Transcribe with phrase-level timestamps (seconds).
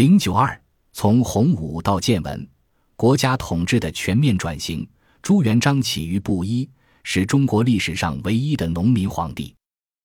[0.00, 0.58] 零九二，
[0.94, 2.48] 从洪武到建文，
[2.96, 4.88] 国家统治的全面转型。
[5.20, 6.66] 朱元璋起于布衣，
[7.02, 9.54] 是中国历史上唯一的农民皇帝。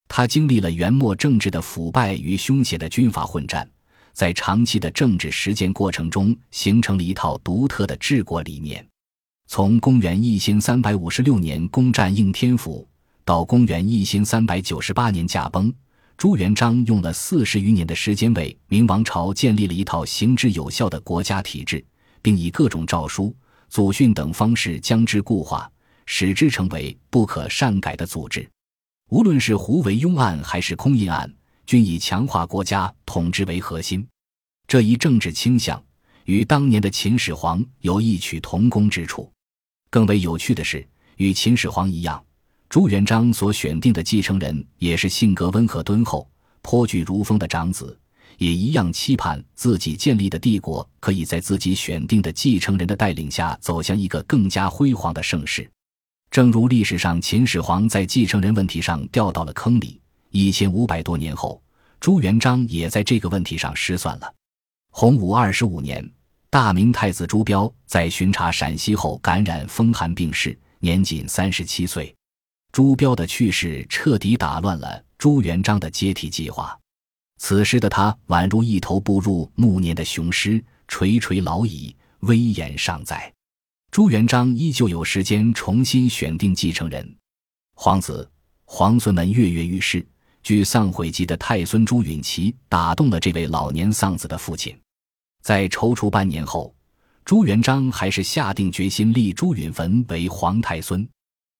[0.10, 3.66] 他经历了元末政治的腐败与凶险的军阀混战，
[4.12, 8.86] 在长期的政治实践过程中，形成了一套独特的治国理念。
[9.48, 12.86] 从公元一千三百五十六年攻占应天府，
[13.23, 15.73] 到公元一千三百九十八年驾崩。
[16.18, 21.84] 朱元璋用了四十余年的时间，为明王朝建立了一套行之有效的国家体制，
[22.21, 23.35] 并以各种诏书、
[23.67, 25.70] 祖训等方式将之固化，
[26.05, 28.49] 使之成为不可擅改的组织。
[29.09, 31.31] 无论是胡惟庸案还是空印案，
[31.66, 34.07] 均以强化国家统治为核心。
[34.68, 35.84] 这一政治倾向
[36.23, 39.29] 与当年的秦始皇有异曲同工之处。
[39.90, 40.88] 更为有趣的是，
[41.18, 42.23] 与秦始皇一样。
[42.70, 46.28] 朱元璋所选定的继承人也是性格温和敦厚、
[46.62, 47.98] 颇具儒风的长子，
[48.38, 55.70] 也一样期盼自己建立的帝国可以在自己选定的继承人的带领下走向一个更加辉煌的盛世。
[56.32, 61.62] 正如历史上秦始皇在继承人问题上掉到了坑里，一千五百多年后，
[62.00, 64.34] 朱元璋也在这个问题上失算了。
[64.91, 66.09] 洪武二十五年，
[66.50, 72.15] 大明太子朱标在巡查陕西后感染风寒病逝，年仅三十七岁。
[72.75, 76.78] 朱标的去世彻底打乱了朱元璋的接替计划。
[77.38, 83.34] 此时的他宛如一头步入暮年的雄狮，垂垂老矣，威严尚在。
[83.91, 87.16] 朱元璋依旧有时间重新选定继承人。
[87.75, 88.29] 皇子、
[88.66, 90.06] 皇孙们跃跃欲试。
[90.44, 94.78] 据丧悔记的太孙朱允琪打动了这位老年丧子的父亲。
[95.41, 96.75] 在踌躇半年后，
[97.23, 101.07] 朱元璋还是下定决心立朱允炆为皇太孙。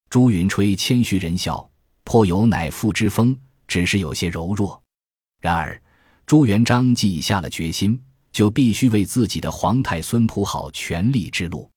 [0.08, 1.68] 朱云吹谦虚仁孝，
[2.04, 4.80] 颇有乃父之风，只是有些柔弱。
[5.40, 5.80] 然而，
[6.24, 8.00] 朱元璋既已下了决心，
[8.32, 11.70] 就必须为自己的皇太孙铺好权力之路。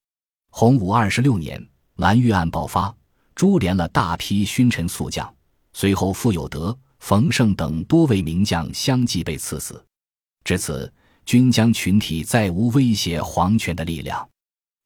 [0.51, 1.63] 洪武二十六年，
[1.97, 2.95] 蓝玉案爆发，
[3.35, 5.31] 株连了大批勋臣宿将，
[5.73, 9.83] 随后傅有德、冯胜等多位名将相继被赐死。
[10.43, 10.91] 至此，
[11.25, 14.27] 军将群体再无威胁皇权的力量，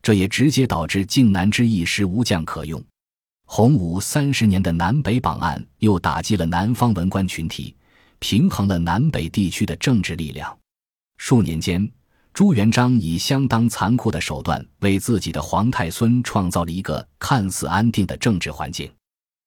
[0.02, 2.84] 这也直接导致靖难之役时无将可用。
[3.56, 7.76] 洪武三十年的南北榜案又打击了南方文官群体，
[8.18, 10.58] 平衡了南北地区的政治力量。
[11.20, 11.88] 数年间，
[12.34, 18.92] 朱元璋以相当残酷的手段为自己的皇太孙创造了一个看似安定的政治环境。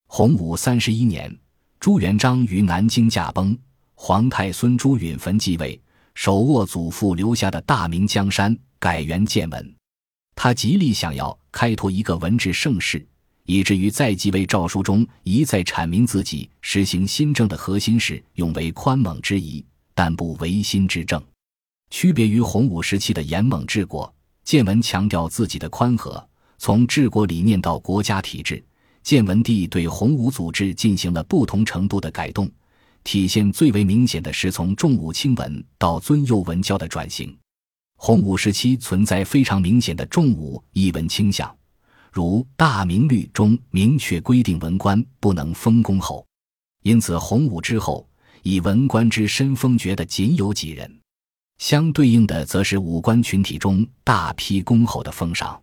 [0.07, 1.37] 洪武三十一年，
[1.77, 3.59] 朱元璋于南京驾崩，
[3.93, 5.77] 皇太孙朱允炆继位，
[6.15, 9.75] 手握祖父留下的大明江山，改元建文。
[10.33, 13.05] 他极力想要开拓一个文治盛世。
[13.47, 19.63] 以至于在继位诏书中一再阐明自己实行新政的核心是永为宽猛之仪，
[19.95, 21.21] 但不违心之政。
[21.89, 24.13] 区别于洪武时期的严猛治国，
[24.43, 26.23] 建文强调自己的宽和。
[26.57, 28.61] 从治国理念到国家体制，
[29.01, 32.51] 建文帝对洪武组织进行了不同程度的改动。
[33.05, 37.33] 体现最为明显的是从重武轻文到尊幼文教的转型。
[37.95, 41.49] 洪武时期存在非常明显的重武抑文倾向。
[42.11, 46.25] 如《大明律》中明确规定，文官不能封公侯，
[46.83, 48.07] 因此洪武之后，
[48.43, 50.91] 以文官之身封爵的仅有几人。
[51.59, 55.59] 相对应的，则是武官群体中大批公侯的封赏。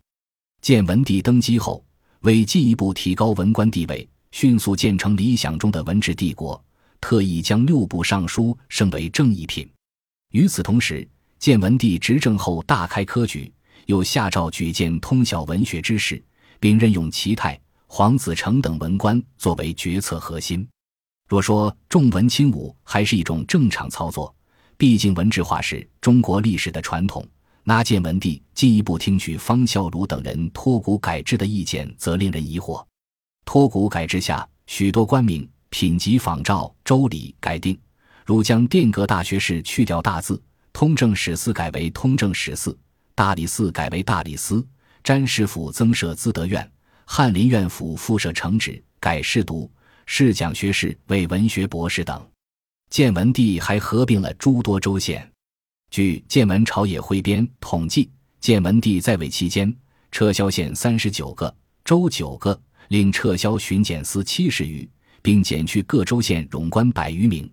[0.61, 1.85] 建文帝登基后，
[2.21, 6.63] 为进一步提高文官地位，迅速建成理想中的文治帝国，
[7.01, 9.69] 特意将六部尚书升为正一品。
[10.33, 11.07] 与此同时，
[11.39, 13.53] 建文帝执政后大开科举，
[13.87, 16.23] 又下诏举荐通晓文学之士。
[16.65, 20.67] 并任用齐泰、黄子成等文官作为决策核心。
[21.29, 24.35] 若说重文轻武还是一种正常操作，
[24.79, 27.23] 毕竟文治化是中国历史的传统。
[27.65, 32.83] 那建文帝进一步听取方孝孺等人托古改制的意见，则令人疑惑。
[33.45, 37.79] 托古改制下，许多官名品级仿照《周礼》改定，
[38.25, 40.43] 如将殿阁大学士去掉大字，
[40.73, 42.75] 通政史司改为通政史司，
[43.15, 44.67] 大理寺改为大理司。
[45.05, 46.67] 詹事府增设资德院，
[47.05, 49.71] 翰林院府复设承旨，改侍读，
[50.07, 52.27] 试讲学士为文学博士等。
[52.89, 55.31] 建文帝还合并了诸多州县。
[55.91, 58.11] 据《建文朝野汇编》统计，
[58.41, 59.71] 建文帝在位期间，
[60.11, 61.55] 撤销县三十九个，
[61.85, 62.59] 州九个，
[62.89, 64.89] 另撤销巡检司七十余，
[65.21, 67.49] 并减去各州县冗官百余名。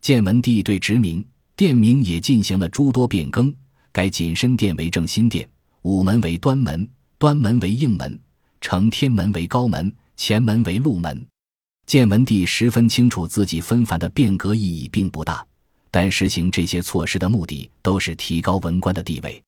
[0.00, 1.26] 建文帝对职名、
[1.56, 3.52] 殿名也进行了诸多变更，
[3.90, 5.48] 改谨慎殿为正心殿。
[5.84, 6.88] 午门为端门，
[7.18, 8.18] 端门为应门，
[8.58, 11.26] 承天门为高门，前门为路门。
[11.84, 15.46] 建文帝十分清楚自己纷繁的变革意义并不大，
[15.90, 19.42] 但实行这些措施的目的都是提高文官的地位。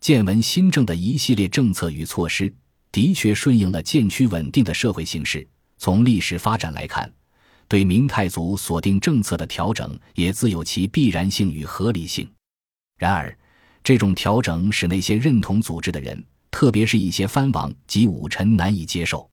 [0.00, 2.50] 建文新政的一系列政策与措施，
[2.90, 5.46] 的确顺应了渐趋稳定的社会形势。
[5.76, 7.12] 从历史发展来看，
[7.68, 12.26] 对明太祖所定政策的调整也自有其必然性与合理性。
[12.96, 13.36] 然而，
[13.84, 19.28] 这种调整使那些认同组织的人，特别是一些藩王及武臣难以接受。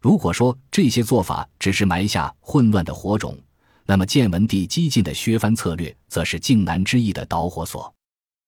[0.00, 3.36] 如果说这些做法只是埋下混乱的火种，
[3.84, 7.92] 那么建文帝激进的削藩策略，则是靖难之役的导火索。